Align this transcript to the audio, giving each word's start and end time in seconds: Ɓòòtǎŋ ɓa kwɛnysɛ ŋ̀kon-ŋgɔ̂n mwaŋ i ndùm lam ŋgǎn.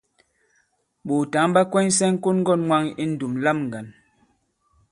Ɓòòtǎŋ 1.05 1.45
ɓa 1.53 1.61
kwɛnysɛ 1.71 2.05
ŋ̀kon-ŋgɔ̂n 2.13 2.61
mwaŋ 2.67 2.83
i 3.03 3.05
ndùm 3.11 3.33
lam 3.43 3.57
ŋgǎn. 3.65 3.87